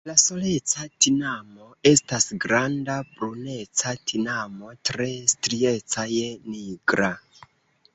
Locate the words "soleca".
0.19-0.85